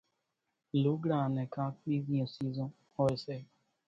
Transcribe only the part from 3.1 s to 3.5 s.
سي۔